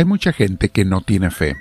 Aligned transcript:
Hay 0.00 0.06
mucha 0.06 0.32
gente 0.32 0.70
que 0.70 0.86
no 0.86 1.02
tiene 1.02 1.30
fe 1.30 1.56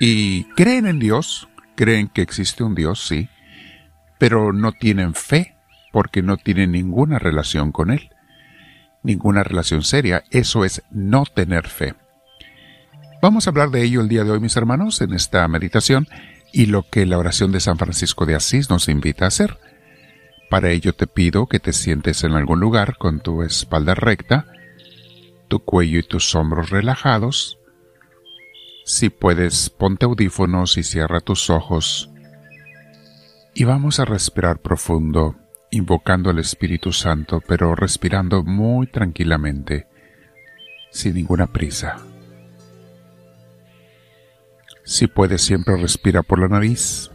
y 0.00 0.46
creen 0.56 0.84
en 0.84 0.98
Dios, 0.98 1.48
creen 1.76 2.08
que 2.08 2.20
existe 2.20 2.64
un 2.64 2.74
Dios, 2.74 3.06
sí, 3.06 3.28
pero 4.18 4.52
no 4.52 4.72
tienen 4.72 5.14
fe 5.14 5.54
porque 5.92 6.22
no 6.22 6.38
tienen 6.38 6.72
ninguna 6.72 7.20
relación 7.20 7.70
con 7.70 7.92
Él, 7.92 8.10
ninguna 9.04 9.44
relación 9.44 9.84
seria. 9.84 10.24
Eso 10.32 10.64
es 10.64 10.82
no 10.90 11.22
tener 11.24 11.68
fe. 11.68 11.94
Vamos 13.22 13.46
a 13.46 13.50
hablar 13.50 13.70
de 13.70 13.84
ello 13.84 14.00
el 14.00 14.08
día 14.08 14.24
de 14.24 14.32
hoy, 14.32 14.40
mis 14.40 14.56
hermanos, 14.56 15.00
en 15.00 15.12
esta 15.12 15.46
meditación 15.46 16.08
y 16.52 16.66
lo 16.66 16.82
que 16.90 17.06
la 17.06 17.16
oración 17.16 17.52
de 17.52 17.60
San 17.60 17.78
Francisco 17.78 18.26
de 18.26 18.34
Asís 18.34 18.70
nos 18.70 18.88
invita 18.88 19.26
a 19.26 19.28
hacer. 19.28 19.60
Para 20.50 20.70
ello 20.70 20.94
te 20.94 21.06
pido 21.06 21.46
que 21.46 21.60
te 21.60 21.72
sientes 21.72 22.24
en 22.24 22.32
algún 22.32 22.58
lugar 22.58 22.98
con 22.98 23.20
tu 23.20 23.44
espalda 23.44 23.94
recta, 23.94 24.46
tu 25.52 25.60
cuello 25.60 25.98
y 25.98 26.02
tus 26.02 26.34
hombros 26.34 26.70
relajados. 26.70 27.58
Si 28.86 29.10
puedes, 29.10 29.68
ponte 29.68 30.06
audífonos 30.06 30.78
y 30.78 30.82
cierra 30.82 31.20
tus 31.20 31.50
ojos. 31.50 32.08
Y 33.52 33.64
vamos 33.64 34.00
a 34.00 34.06
respirar 34.06 34.60
profundo, 34.62 35.36
invocando 35.70 36.30
al 36.30 36.38
Espíritu 36.38 36.90
Santo, 36.90 37.42
pero 37.46 37.74
respirando 37.74 38.42
muy 38.42 38.86
tranquilamente, 38.86 39.88
sin 40.90 41.16
ninguna 41.16 41.48
prisa. 41.48 41.98
Si 44.84 45.06
puedes, 45.06 45.42
siempre 45.42 45.76
respira 45.76 46.22
por 46.22 46.38
la 46.38 46.48
nariz. 46.48 47.10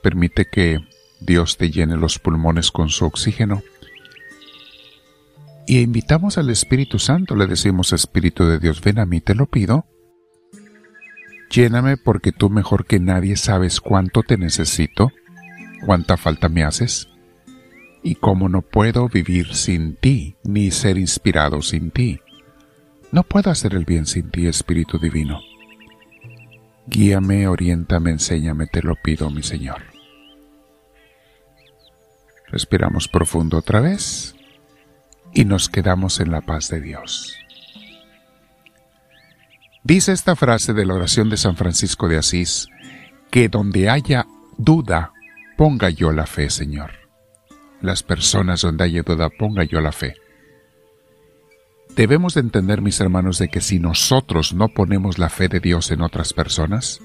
Permite 0.00 0.44
que 0.44 0.78
Dios 1.18 1.56
te 1.56 1.72
llene 1.72 1.96
los 1.96 2.20
pulmones 2.20 2.70
con 2.70 2.88
su 2.88 3.04
oxígeno 3.04 3.64
y 5.70 5.78
invitamos 5.78 6.36
al 6.36 6.50
Espíritu 6.50 6.98
Santo, 6.98 7.36
le 7.36 7.46
decimos 7.46 7.92
Espíritu 7.92 8.44
de 8.44 8.58
Dios, 8.58 8.80
ven 8.80 8.98
a 8.98 9.06
mí, 9.06 9.20
te 9.20 9.36
lo 9.36 9.46
pido. 9.46 9.86
Lléname 11.48 11.96
porque 11.96 12.32
tú 12.32 12.50
mejor 12.50 12.86
que 12.86 12.98
nadie 12.98 13.36
sabes 13.36 13.80
cuánto 13.80 14.24
te 14.24 14.36
necesito, 14.36 15.12
cuánta 15.86 16.16
falta 16.16 16.48
me 16.48 16.64
haces, 16.64 17.08
y 18.02 18.16
cómo 18.16 18.48
no 18.48 18.62
puedo 18.62 19.08
vivir 19.08 19.54
sin 19.54 19.94
ti, 19.94 20.34
ni 20.42 20.72
ser 20.72 20.98
inspirado 20.98 21.62
sin 21.62 21.92
ti. 21.92 22.18
No 23.12 23.22
puedo 23.22 23.48
hacer 23.48 23.76
el 23.76 23.84
bien 23.84 24.06
sin 24.06 24.28
ti, 24.32 24.48
Espíritu 24.48 24.98
Divino. 24.98 25.38
Guíame, 26.88 27.46
oriéntame, 27.46 28.10
enséñame, 28.10 28.66
te 28.66 28.82
lo 28.82 28.96
pido, 28.96 29.30
mi 29.30 29.44
Señor. 29.44 29.82
Respiramos 32.48 33.06
profundo 33.06 33.58
otra 33.58 33.78
vez 33.78 34.34
y 35.32 35.44
nos 35.44 35.68
quedamos 35.68 36.20
en 36.20 36.30
la 36.30 36.40
paz 36.40 36.68
de 36.68 36.80
Dios. 36.80 37.36
Dice 39.82 40.12
esta 40.12 40.36
frase 40.36 40.72
de 40.74 40.84
la 40.84 40.94
oración 40.94 41.30
de 41.30 41.36
San 41.36 41.56
Francisco 41.56 42.08
de 42.08 42.18
Asís, 42.18 42.68
que 43.30 43.48
donde 43.48 43.88
haya 43.88 44.26
duda, 44.58 45.12
ponga 45.56 45.90
yo 45.90 46.12
la 46.12 46.26
fe, 46.26 46.50
Señor. 46.50 46.92
Las 47.80 48.02
personas 48.02 48.60
donde 48.60 48.84
haya 48.84 49.02
duda, 49.02 49.30
ponga 49.30 49.64
yo 49.64 49.80
la 49.80 49.92
fe. 49.92 50.16
Debemos 51.96 52.34
de 52.34 52.40
entender, 52.40 52.82
mis 52.82 53.00
hermanos, 53.00 53.38
de 53.38 53.48
que 53.48 53.60
si 53.60 53.78
nosotros 53.78 54.52
no 54.52 54.68
ponemos 54.68 55.18
la 55.18 55.28
fe 55.28 55.48
de 55.48 55.60
Dios 55.60 55.90
en 55.90 56.02
otras 56.02 56.32
personas, 56.32 57.00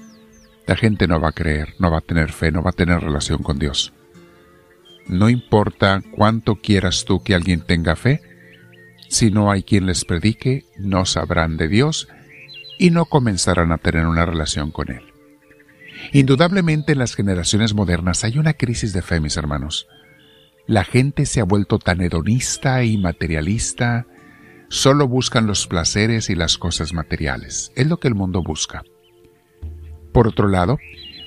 la 0.66 0.76
gente 0.76 1.06
no 1.06 1.20
va 1.20 1.30
a 1.30 1.32
creer, 1.32 1.74
no 1.78 1.90
va 1.90 1.98
a 1.98 2.02
tener 2.02 2.30
fe, 2.30 2.50
no 2.52 2.62
va 2.62 2.70
a 2.70 2.74
tener 2.74 3.00
relación 3.00 3.42
con 3.42 3.58
Dios. 3.58 3.92
No 5.08 5.28
importa 5.28 6.02
cuánto 6.12 6.56
quieras 6.56 7.04
tú 7.04 7.22
que 7.22 7.34
alguien 7.34 7.60
tenga 7.60 7.96
fe, 7.96 8.20
si 9.08 9.30
no 9.30 9.50
hay 9.50 9.62
quien 9.62 9.86
les 9.86 10.04
predique, 10.04 10.64
no 10.78 11.06
sabrán 11.06 11.56
de 11.56 11.68
Dios 11.68 12.08
y 12.78 12.90
no 12.90 13.04
comenzarán 13.06 13.72
a 13.72 13.78
tener 13.78 14.06
una 14.06 14.26
relación 14.26 14.70
con 14.70 14.90
Él. 14.90 15.02
Indudablemente 16.12 16.92
en 16.92 16.98
las 16.98 17.14
generaciones 17.14 17.74
modernas 17.74 18.24
hay 18.24 18.38
una 18.38 18.54
crisis 18.54 18.92
de 18.92 19.02
fe, 19.02 19.20
mis 19.20 19.36
hermanos. 19.36 19.86
La 20.66 20.84
gente 20.84 21.26
se 21.26 21.40
ha 21.40 21.44
vuelto 21.44 21.78
tan 21.78 22.00
hedonista 22.00 22.82
y 22.82 22.98
materialista, 22.98 24.06
solo 24.68 25.06
buscan 25.06 25.46
los 25.46 25.66
placeres 25.68 26.28
y 26.28 26.34
las 26.34 26.58
cosas 26.58 26.92
materiales. 26.92 27.72
Es 27.76 27.86
lo 27.86 27.98
que 27.98 28.08
el 28.08 28.14
mundo 28.14 28.42
busca. 28.42 28.82
Por 30.12 30.26
otro 30.26 30.48
lado, 30.48 30.78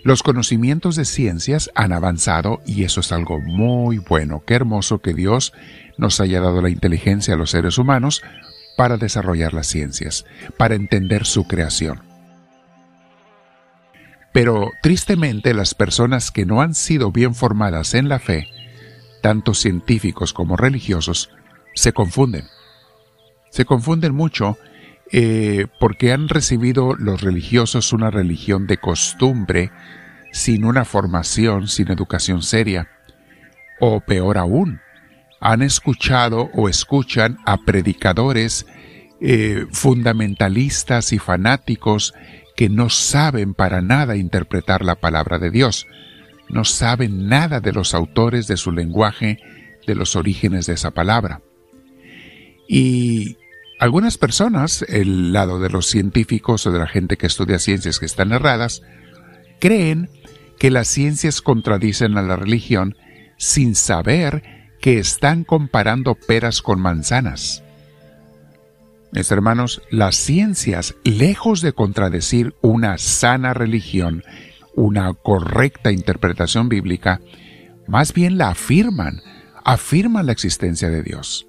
los 0.03 0.23
conocimientos 0.23 0.95
de 0.95 1.05
ciencias 1.05 1.69
han 1.75 1.91
avanzado 1.91 2.61
y 2.65 2.83
eso 2.83 3.01
es 3.01 3.11
algo 3.11 3.39
muy 3.39 3.97
bueno. 3.97 4.43
Qué 4.45 4.55
hermoso 4.55 4.99
que 4.99 5.13
Dios 5.13 5.53
nos 5.97 6.19
haya 6.19 6.41
dado 6.41 6.61
la 6.61 6.69
inteligencia 6.69 7.33
a 7.33 7.37
los 7.37 7.51
seres 7.51 7.77
humanos 7.77 8.21
para 8.77 8.97
desarrollar 8.97 9.53
las 9.53 9.67
ciencias, 9.67 10.25
para 10.57 10.75
entender 10.75 11.25
su 11.25 11.47
creación. 11.47 12.01
Pero 14.31 14.71
tristemente 14.81 15.53
las 15.53 15.73
personas 15.73 16.31
que 16.31 16.45
no 16.45 16.61
han 16.61 16.75
sido 16.75 17.11
bien 17.11 17.35
formadas 17.35 17.93
en 17.93 18.07
la 18.07 18.19
fe, 18.19 18.47
tanto 19.21 19.53
científicos 19.53 20.33
como 20.33 20.55
religiosos, 20.55 21.29
se 21.75 21.91
confunden. 21.93 22.45
Se 23.49 23.65
confunden 23.65 24.13
mucho 24.13 24.57
eh, 25.11 25.67
porque 25.79 26.11
han 26.11 26.29
recibido 26.29 26.95
los 26.95 27.21
religiosos 27.21 27.93
una 27.93 28.11
religión 28.11 28.67
de 28.67 28.77
costumbre, 28.77 29.71
sin 30.31 30.65
una 30.65 30.85
formación, 30.85 31.67
sin 31.67 31.91
educación 31.91 32.43
seria. 32.43 32.89
O 33.79 34.01
peor 34.01 34.37
aún, 34.37 34.81
han 35.41 35.61
escuchado 35.61 36.49
o 36.53 36.69
escuchan 36.69 37.37
a 37.45 37.57
predicadores 37.57 38.67
eh, 39.21 39.65
fundamentalistas 39.71 41.11
y 41.11 41.19
fanáticos 41.19 42.13
que 42.55 42.69
no 42.69 42.89
saben 42.89 43.53
para 43.53 43.81
nada 43.81 44.15
interpretar 44.15 44.83
la 44.83 44.95
palabra 44.95 45.39
de 45.39 45.49
Dios, 45.49 45.87
no 46.49 46.65
saben 46.65 47.27
nada 47.27 47.61
de 47.61 47.71
los 47.71 47.93
autores 47.93 48.47
de 48.47 48.57
su 48.57 48.71
lenguaje, 48.71 49.39
de 49.87 49.95
los 49.95 50.15
orígenes 50.15 50.65
de 50.65 50.73
esa 50.73 50.91
palabra. 50.91 51.41
Y 52.67 53.37
algunas 53.79 54.17
personas, 54.17 54.83
el 54.87 55.33
lado 55.33 55.59
de 55.59 55.69
los 55.69 55.87
científicos 55.87 56.67
o 56.67 56.71
de 56.71 56.79
la 56.79 56.87
gente 56.87 57.17
que 57.17 57.27
estudia 57.27 57.59
ciencias 57.59 57.99
que 57.99 58.05
están 58.05 58.33
erradas, 58.33 58.83
creen 59.59 60.09
que 60.59 60.69
las 60.69 60.89
ciencias 60.89 61.41
contradicen 61.41 62.17
a 62.17 62.21
la 62.21 62.35
religión 62.35 62.97
sin 63.37 63.75
saber 63.75 64.43
que 64.81 64.99
están 64.99 65.45
comparando 65.45 66.15
peras 66.15 66.61
con 66.61 66.81
manzanas. 66.81 67.63
Mis 69.11 69.31
hermanos, 69.31 69.81
las 69.89 70.15
ciencias, 70.15 70.95
lejos 71.03 71.61
de 71.61 71.73
contradecir 71.73 72.55
una 72.61 72.97
sana 72.97 73.53
religión, 73.53 74.23
una 74.75 75.13
correcta 75.13 75.91
interpretación 75.91 76.69
bíblica, 76.69 77.21
más 77.87 78.13
bien 78.13 78.37
la 78.37 78.49
afirman, 78.49 79.21
afirman 79.63 80.27
la 80.27 80.31
existencia 80.31 80.89
de 80.89 81.01
Dios. 81.01 81.48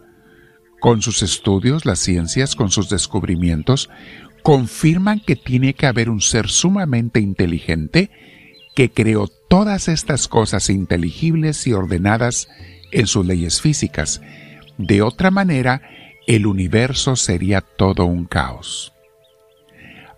Con 0.80 1.02
sus 1.02 1.22
estudios, 1.22 1.84
las 1.84 1.98
ciencias, 1.98 2.56
con 2.56 2.70
sus 2.70 2.88
descubrimientos, 2.88 3.90
confirman 4.42 5.20
que 5.20 5.36
tiene 5.36 5.74
que 5.74 5.86
haber 5.86 6.08
un 6.08 6.22
ser 6.22 6.48
sumamente 6.48 7.20
inteligente 7.20 8.10
que 8.74 8.90
creó 8.90 9.28
todas 9.48 9.88
estas 9.88 10.26
cosas 10.26 10.70
inteligibles 10.70 11.66
y 11.66 11.74
ordenadas 11.74 12.48
en 12.92 13.06
sus 13.06 13.26
leyes 13.26 13.60
físicas. 13.60 14.22
De 14.78 15.02
otra 15.02 15.30
manera, 15.30 15.82
el 16.26 16.46
universo 16.46 17.14
sería 17.16 17.60
todo 17.60 18.06
un 18.06 18.24
caos. 18.24 18.94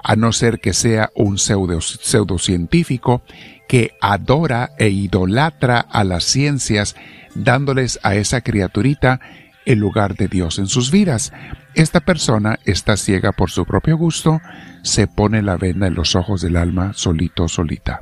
A 0.05 0.15
no 0.15 0.33
ser 0.33 0.61
que 0.61 0.73
sea 0.75 1.11
un 1.15 1.39
pseudocientífico 1.39 3.23
que 3.69 3.93
adora 4.01 4.73
e 4.79 4.89
idolatra 4.91 5.81
a 5.81 6.05
las 6.05 6.25
ciencias, 6.25 6.95
dándoles 7.35 7.99
a 8.03 8.15
esa 8.15 8.43
criaturita 8.43 9.21
el 9.65 9.79
lugar 9.79 10.17
de 10.17 10.29
Dios 10.29 10.59
en 10.59 10.67
sus 10.67 10.91
vidas. 10.91 11.33
Esta 11.75 12.01
persona 12.01 12.59
está 12.65 12.97
ciega 12.97 13.33
por 13.33 13.51
su 13.51 13.65
propio 13.65 13.97
gusto, 13.97 14.41
se 14.83 15.07
pone 15.07 15.43
la 15.43 15.57
venda 15.57 15.87
en 15.87 15.95
los 15.95 16.17
ojos 16.17 16.41
del 16.43 16.57
alma 16.57 16.93
solito 16.95 17.49
solita. 17.49 18.01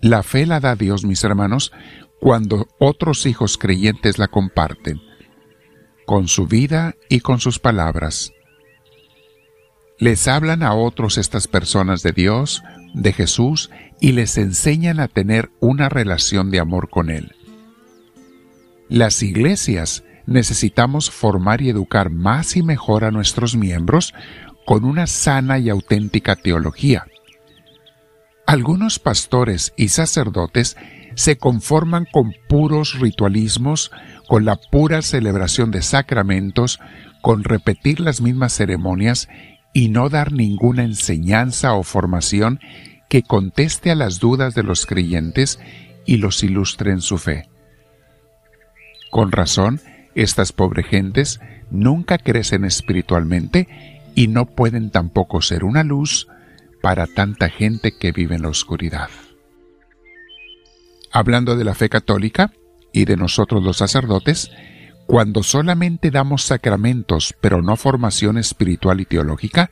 La 0.00 0.22
fe 0.22 0.46
la 0.46 0.60
da 0.60 0.76
Dios, 0.76 1.04
mis 1.04 1.24
hermanos, 1.24 1.72
cuando 2.20 2.68
otros 2.78 3.26
hijos 3.26 3.58
creyentes 3.58 4.18
la 4.18 4.28
comparten, 4.28 5.00
con 6.06 6.28
su 6.28 6.46
vida 6.46 6.94
y 7.08 7.20
con 7.20 7.40
sus 7.40 7.58
palabras. 7.58 8.32
Les 9.98 10.28
hablan 10.28 10.62
a 10.62 10.74
otros 10.74 11.18
estas 11.18 11.48
personas 11.48 12.02
de 12.02 12.12
Dios, 12.12 12.62
de 12.94 13.12
Jesús, 13.12 13.70
y 14.00 14.12
les 14.12 14.38
enseñan 14.38 15.00
a 15.00 15.08
tener 15.08 15.50
una 15.58 15.88
relación 15.88 16.50
de 16.50 16.60
amor 16.60 16.88
con 16.88 17.10
Él. 17.10 17.34
Las 18.88 19.22
iglesias 19.22 20.04
necesitamos 20.26 21.10
formar 21.10 21.60
y 21.62 21.68
educar 21.68 22.10
más 22.10 22.56
y 22.56 22.62
mejor 22.62 23.04
a 23.04 23.10
nuestros 23.10 23.56
miembros 23.56 24.14
con 24.64 24.84
una 24.84 25.06
sana 25.06 25.58
y 25.58 25.68
auténtica 25.68 26.36
teología. 26.36 27.06
Algunos 28.46 28.98
pastores 28.98 29.74
y 29.76 29.88
sacerdotes 29.88 30.76
se 31.14 31.36
conforman 31.36 32.06
con 32.10 32.34
puros 32.48 32.98
ritualismos, 32.98 33.90
con 34.26 34.44
la 34.44 34.56
pura 34.56 35.02
celebración 35.02 35.70
de 35.70 35.82
sacramentos, 35.82 36.80
con 37.20 37.44
repetir 37.44 38.00
las 38.00 38.20
mismas 38.20 38.54
ceremonias 38.54 39.28
y 39.74 39.88
no 39.90 40.08
dar 40.08 40.32
ninguna 40.32 40.84
enseñanza 40.84 41.74
o 41.74 41.82
formación 41.82 42.60
que 43.10 43.22
conteste 43.22 43.90
a 43.90 43.94
las 43.94 44.18
dudas 44.18 44.54
de 44.54 44.62
los 44.62 44.86
creyentes 44.86 45.58
y 46.06 46.16
los 46.18 46.42
ilustre 46.42 46.92
en 46.92 47.00
su 47.00 47.18
fe. 47.18 47.48
Con 49.10 49.32
razón, 49.32 49.80
estas 50.14 50.52
pobres 50.52 50.86
gentes 50.86 51.40
nunca 51.70 52.18
crecen 52.18 52.64
espiritualmente 52.64 53.68
y 54.14 54.28
no 54.28 54.46
pueden 54.46 54.90
tampoco 54.90 55.42
ser 55.42 55.64
una 55.64 55.84
luz 55.84 56.28
para 56.82 57.06
tanta 57.06 57.48
gente 57.48 57.96
que 57.96 58.12
vive 58.12 58.36
en 58.36 58.42
la 58.42 58.48
oscuridad. 58.48 59.08
Hablando 61.12 61.56
de 61.56 61.64
la 61.64 61.74
fe 61.74 61.88
católica 61.88 62.52
y 62.92 63.04
de 63.04 63.16
nosotros 63.16 63.62
los 63.62 63.78
sacerdotes, 63.78 64.50
cuando 65.06 65.42
solamente 65.42 66.10
damos 66.10 66.44
sacramentos 66.44 67.34
pero 67.40 67.62
no 67.62 67.76
formación 67.76 68.38
espiritual 68.38 69.00
y 69.00 69.06
teológica, 69.06 69.70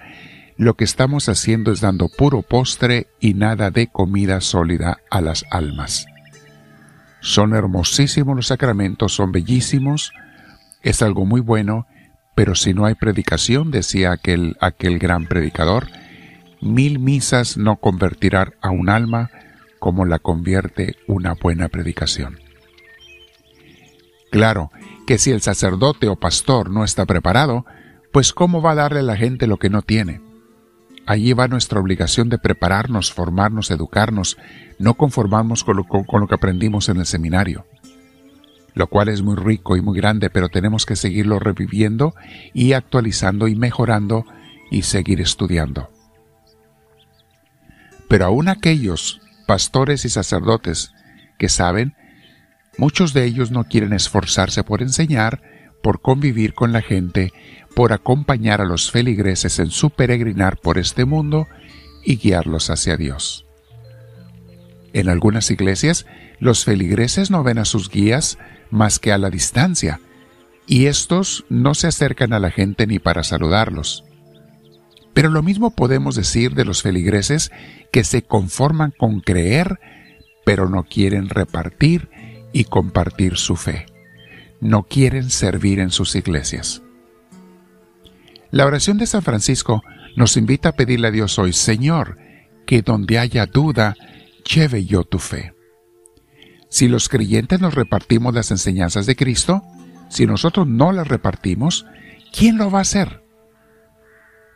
lo 0.56 0.74
que 0.74 0.84
estamos 0.84 1.28
haciendo 1.28 1.72
es 1.72 1.80
dando 1.80 2.08
puro 2.08 2.42
postre 2.42 3.08
y 3.20 3.34
nada 3.34 3.70
de 3.70 3.88
comida 3.88 4.40
sólida 4.40 5.00
a 5.10 5.20
las 5.20 5.44
almas. 5.50 6.06
Son 7.26 7.54
hermosísimos 7.54 8.36
los 8.36 8.46
sacramentos, 8.46 9.12
son 9.12 9.32
bellísimos, 9.32 10.12
es 10.84 11.02
algo 11.02 11.26
muy 11.26 11.40
bueno, 11.40 11.88
pero 12.36 12.54
si 12.54 12.72
no 12.72 12.86
hay 12.86 12.94
predicación, 12.94 13.72
decía 13.72 14.12
aquel, 14.12 14.56
aquel 14.60 15.00
gran 15.00 15.26
predicador, 15.26 15.88
mil 16.60 17.00
misas 17.00 17.56
no 17.56 17.78
convertirán 17.78 18.54
a 18.62 18.70
un 18.70 18.88
alma 18.88 19.32
como 19.80 20.04
la 20.04 20.20
convierte 20.20 20.94
una 21.08 21.34
buena 21.34 21.68
predicación. 21.68 22.38
Claro 24.30 24.70
que 25.04 25.18
si 25.18 25.32
el 25.32 25.40
sacerdote 25.40 26.06
o 26.06 26.14
pastor 26.14 26.70
no 26.70 26.84
está 26.84 27.06
preparado, 27.06 27.66
pues 28.12 28.32
¿cómo 28.32 28.62
va 28.62 28.70
a 28.70 28.76
darle 28.76 29.00
a 29.00 29.02
la 29.02 29.16
gente 29.16 29.48
lo 29.48 29.56
que 29.56 29.68
no 29.68 29.82
tiene? 29.82 30.20
Allí 31.06 31.32
va 31.32 31.48
nuestra 31.48 31.80
obligación 31.80 32.28
de 32.28 32.38
prepararnos, 32.38 33.12
formarnos, 33.12 33.70
educarnos, 33.70 34.36
no 34.78 34.94
conformarnos 34.94 35.64
con 35.64 35.76
lo, 35.76 35.84
con 35.84 36.20
lo 36.20 36.26
que 36.26 36.34
aprendimos 36.34 36.88
en 36.88 36.98
el 36.98 37.06
seminario 37.06 37.64
lo 38.76 38.88
cual 38.88 39.08
es 39.08 39.22
muy 39.22 39.36
rico 39.36 39.78
y 39.78 39.80
muy 39.80 39.96
grande, 39.96 40.28
pero 40.28 40.50
tenemos 40.50 40.84
que 40.84 40.96
seguirlo 40.96 41.38
reviviendo 41.38 42.14
y 42.52 42.74
actualizando 42.74 43.48
y 43.48 43.56
mejorando 43.56 44.26
y 44.70 44.82
seguir 44.82 45.22
estudiando. 45.22 45.90
Pero 48.06 48.26
aún 48.26 48.48
aquellos 48.48 49.22
pastores 49.46 50.04
y 50.04 50.10
sacerdotes 50.10 50.92
que 51.38 51.48
saben, 51.48 51.94
muchos 52.76 53.14
de 53.14 53.24
ellos 53.24 53.50
no 53.50 53.64
quieren 53.64 53.94
esforzarse 53.94 54.62
por 54.62 54.82
enseñar, 54.82 55.40
por 55.82 56.02
convivir 56.02 56.52
con 56.52 56.72
la 56.72 56.82
gente, 56.82 57.32
por 57.76 57.92
acompañar 57.92 58.62
a 58.62 58.64
los 58.64 58.90
feligreses 58.90 59.58
en 59.58 59.70
su 59.70 59.90
peregrinar 59.90 60.56
por 60.56 60.78
este 60.78 61.04
mundo 61.04 61.46
y 62.02 62.16
guiarlos 62.16 62.70
hacia 62.70 62.96
Dios. 62.96 63.44
En 64.94 65.10
algunas 65.10 65.50
iglesias, 65.50 66.06
los 66.40 66.64
feligreses 66.64 67.30
no 67.30 67.42
ven 67.42 67.58
a 67.58 67.66
sus 67.66 67.90
guías 67.90 68.38
más 68.70 68.98
que 68.98 69.12
a 69.12 69.18
la 69.18 69.28
distancia, 69.28 70.00
y 70.66 70.86
estos 70.86 71.44
no 71.50 71.74
se 71.74 71.88
acercan 71.88 72.32
a 72.32 72.40
la 72.40 72.50
gente 72.50 72.86
ni 72.86 72.98
para 72.98 73.22
saludarlos. 73.22 74.04
Pero 75.12 75.28
lo 75.28 75.42
mismo 75.42 75.70
podemos 75.76 76.16
decir 76.16 76.54
de 76.54 76.64
los 76.64 76.80
feligreses 76.80 77.52
que 77.92 78.04
se 78.04 78.22
conforman 78.22 78.94
con 78.96 79.20
creer, 79.20 79.80
pero 80.46 80.70
no 80.70 80.84
quieren 80.84 81.28
repartir 81.28 82.08
y 82.54 82.64
compartir 82.64 83.36
su 83.36 83.54
fe. 83.54 83.84
No 84.62 84.84
quieren 84.84 85.28
servir 85.28 85.78
en 85.78 85.90
sus 85.90 86.14
iglesias. 86.16 86.80
La 88.50 88.66
oración 88.66 88.98
de 88.98 89.06
San 89.06 89.22
Francisco 89.22 89.82
nos 90.16 90.36
invita 90.36 90.70
a 90.70 90.72
pedirle 90.72 91.08
a 91.08 91.10
Dios 91.10 91.38
hoy, 91.38 91.52
Señor, 91.52 92.18
que 92.66 92.82
donde 92.82 93.18
haya 93.18 93.46
duda, 93.46 93.94
lleve 94.44 94.84
yo 94.84 95.04
tu 95.04 95.18
fe. 95.18 95.54
Si 96.68 96.88
los 96.88 97.08
creyentes 97.08 97.60
nos 97.60 97.74
repartimos 97.74 98.34
las 98.34 98.50
enseñanzas 98.50 99.06
de 99.06 99.16
Cristo, 99.16 99.62
si 100.08 100.26
nosotros 100.26 100.66
no 100.66 100.92
las 100.92 101.08
repartimos, 101.08 101.86
¿quién 102.32 102.58
lo 102.58 102.70
va 102.70 102.78
a 102.78 102.82
hacer? 102.82 103.22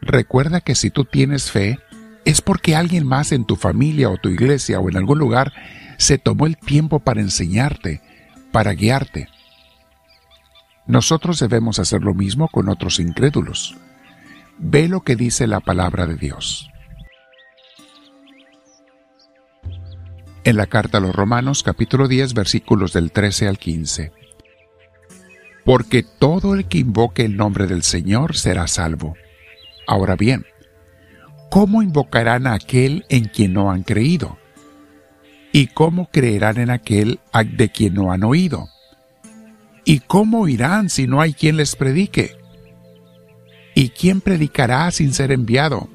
Recuerda 0.00 0.60
que 0.60 0.74
si 0.74 0.90
tú 0.90 1.04
tienes 1.04 1.50
fe, 1.50 1.78
es 2.24 2.40
porque 2.40 2.76
alguien 2.76 3.06
más 3.06 3.32
en 3.32 3.44
tu 3.44 3.56
familia 3.56 4.10
o 4.10 4.16
tu 4.16 4.28
iglesia 4.28 4.80
o 4.80 4.88
en 4.88 4.96
algún 4.96 5.18
lugar 5.18 5.52
se 5.98 6.18
tomó 6.18 6.46
el 6.46 6.56
tiempo 6.56 7.00
para 7.00 7.20
enseñarte, 7.20 8.00
para 8.52 8.72
guiarte. 8.72 9.28
Nosotros 10.86 11.38
debemos 11.38 11.78
hacer 11.78 12.02
lo 12.02 12.14
mismo 12.14 12.48
con 12.48 12.68
otros 12.68 12.98
incrédulos. 12.98 13.76
Ve 14.58 14.88
lo 14.88 15.00
que 15.02 15.16
dice 15.16 15.46
la 15.46 15.60
palabra 15.60 16.06
de 16.06 16.16
Dios. 16.16 16.70
en 20.44 20.56
la 20.56 20.66
carta 20.66 20.98
a 20.98 21.00
los 21.00 21.14
Romanos 21.14 21.62
capítulo 21.62 22.08
10 22.08 22.34
versículos 22.34 22.92
del 22.92 23.12
13 23.12 23.48
al 23.48 23.58
15. 23.58 24.12
Porque 25.64 26.02
todo 26.02 26.54
el 26.54 26.66
que 26.66 26.78
invoque 26.78 27.24
el 27.24 27.36
nombre 27.36 27.66
del 27.66 27.82
Señor 27.82 28.36
será 28.36 28.66
salvo. 28.66 29.14
Ahora 29.86 30.16
bien, 30.16 30.46
¿cómo 31.50 31.82
invocarán 31.82 32.46
a 32.46 32.54
aquel 32.54 33.04
en 33.08 33.26
quien 33.26 33.52
no 33.52 33.70
han 33.70 33.82
creído? 33.82 34.38
¿Y 35.52 35.68
cómo 35.68 36.08
creerán 36.10 36.58
en 36.58 36.70
aquel 36.70 37.20
de 37.56 37.68
quien 37.70 37.94
no 37.94 38.12
han 38.12 38.24
oído? 38.24 38.68
¿Y 39.84 40.00
cómo 40.00 40.48
irán 40.48 40.90
si 40.90 41.06
no 41.06 41.20
hay 41.20 41.32
quien 41.32 41.56
les 41.56 41.76
predique? 41.76 42.36
¿Y 43.74 43.90
quién 43.90 44.20
predicará 44.20 44.90
sin 44.90 45.12
ser 45.14 45.32
enviado? 45.32 45.88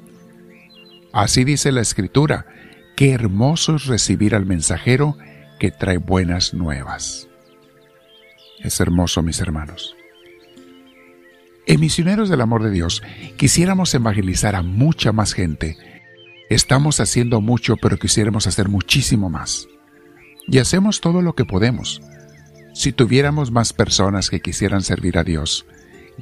Así 1.13 1.43
dice 1.43 1.71
la 1.71 1.81
Escritura, 1.81 2.45
Qué 2.95 3.11
hermoso 3.11 3.75
es 3.75 3.87
recibir 3.87 4.35
al 4.35 4.45
mensajero 4.45 5.17
que 5.59 5.69
trae 5.69 5.97
buenas 5.97 6.53
nuevas. 6.53 7.27
Es 8.59 8.79
hermoso, 8.79 9.21
mis 9.21 9.41
hermanos. 9.41 9.95
En 11.67 11.81
Misioneros 11.81 12.29
del 12.29 12.39
Amor 12.39 12.63
de 12.63 12.71
Dios 12.71 13.03
quisiéramos 13.35 13.93
evangelizar 13.93 14.55
a 14.55 14.61
mucha 14.61 15.11
más 15.11 15.33
gente. 15.33 15.77
Estamos 16.49 17.01
haciendo 17.01 17.41
mucho, 17.41 17.75
pero 17.75 17.97
quisiéramos 17.97 18.47
hacer 18.47 18.69
muchísimo 18.69 19.29
más. 19.29 19.67
Y 20.47 20.59
hacemos 20.59 21.01
todo 21.01 21.21
lo 21.21 21.33
que 21.33 21.43
podemos. 21.43 22.01
Si 22.75 22.91
tuviéramos 22.91 23.51
más 23.51 23.71
personas 23.71 24.29
que 24.29 24.41
quisieran 24.41 24.81
servir 24.81 25.17
a 25.17 25.23
Dios, 25.23 25.65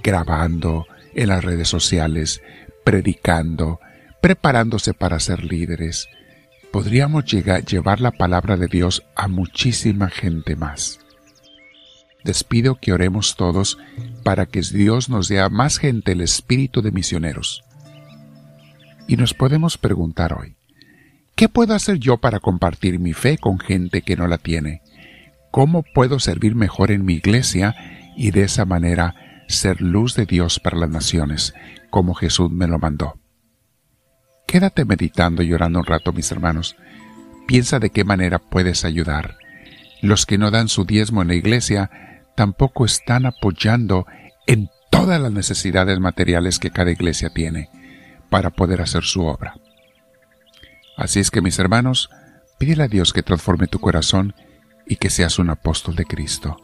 grabando 0.03 0.85
en 1.15 1.29
las 1.29 1.43
redes 1.43 1.67
sociales, 1.67 2.43
predicando, 2.83 3.79
preparándose 4.21 4.93
para 4.93 5.19
ser 5.19 5.43
líderes, 5.43 6.07
podríamos 6.71 7.25
llegar, 7.25 7.65
llevar 7.65 8.01
la 8.01 8.11
palabra 8.11 8.55
de 8.55 8.67
Dios 8.67 9.03
a 9.15 9.27
muchísima 9.27 10.11
gente 10.11 10.55
más. 10.55 10.99
Despido 12.23 12.75
que 12.75 12.93
oremos 12.93 13.35
todos 13.35 13.79
para 14.23 14.45
que 14.45 14.61
Dios 14.61 15.09
nos 15.09 15.29
dé 15.29 15.39
a 15.39 15.49
más 15.49 15.79
gente 15.79 16.11
el 16.11 16.21
espíritu 16.21 16.83
de 16.83 16.91
misioneros. 16.91 17.63
Y 19.07 19.17
nos 19.17 19.33
podemos 19.33 19.79
preguntar 19.79 20.33
hoy, 20.33 20.55
¿qué 21.33 21.49
puedo 21.49 21.73
hacer 21.73 21.97
yo 21.97 22.17
para 22.17 22.39
compartir 22.39 22.99
mi 22.99 23.13
fe 23.13 23.39
con 23.39 23.57
gente 23.57 24.03
que 24.03 24.15
no 24.15 24.27
la 24.27 24.37
tiene? 24.37 24.83
¿Cómo 25.53 25.83
puedo 25.83 26.17
servir 26.17 26.55
mejor 26.55 26.89
en 26.89 27.05
mi 27.05 27.13
iglesia 27.13 27.75
y 28.17 28.31
de 28.31 28.41
esa 28.41 28.65
manera 28.65 29.43
ser 29.47 29.81
luz 29.81 30.15
de 30.15 30.25
Dios 30.25 30.59
para 30.59 30.77
las 30.77 30.89
naciones, 30.89 31.53
como 31.91 32.15
Jesús 32.15 32.49
me 32.49 32.65
lo 32.65 32.79
mandó? 32.79 33.19
Quédate 34.47 34.83
meditando 34.83 35.43
y 35.43 35.53
orando 35.53 35.77
un 35.77 35.85
rato, 35.85 36.11
mis 36.11 36.31
hermanos. 36.31 36.75
Piensa 37.45 37.77
de 37.77 37.91
qué 37.91 38.03
manera 38.03 38.39
puedes 38.39 38.83
ayudar. 38.83 39.37
Los 40.01 40.25
que 40.25 40.39
no 40.39 40.49
dan 40.49 40.69
su 40.69 40.85
diezmo 40.85 41.21
en 41.21 41.27
la 41.27 41.35
iglesia 41.35 41.91
tampoco 42.35 42.83
están 42.83 43.27
apoyando 43.27 44.07
en 44.47 44.71
todas 44.89 45.21
las 45.21 45.31
necesidades 45.31 45.99
materiales 45.99 46.57
que 46.57 46.71
cada 46.71 46.89
iglesia 46.89 47.29
tiene 47.29 47.69
para 48.31 48.49
poder 48.49 48.81
hacer 48.81 49.03
su 49.03 49.21
obra. 49.23 49.53
Así 50.97 51.19
es 51.19 51.29
que, 51.29 51.43
mis 51.43 51.59
hermanos, 51.59 52.09
pídele 52.57 52.85
a 52.85 52.87
Dios 52.87 53.13
que 53.13 53.21
transforme 53.21 53.67
tu 53.67 53.77
corazón 53.77 54.33
y 54.85 54.97
que 54.97 55.09
seas 55.09 55.39
un 55.39 55.49
apóstol 55.49 55.95
de 55.95 56.05
Cristo. 56.05 56.57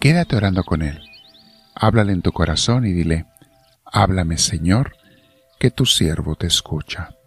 Quédate 0.00 0.36
orando 0.36 0.64
con 0.64 0.82
Él. 0.82 1.00
Háblale 1.74 2.12
en 2.12 2.22
tu 2.22 2.32
corazón 2.32 2.86
y 2.86 2.92
dile, 2.92 3.26
háblame 3.84 4.38
Señor, 4.38 4.96
que 5.58 5.70
tu 5.70 5.86
siervo 5.86 6.36
te 6.36 6.46
escucha. 6.46 7.17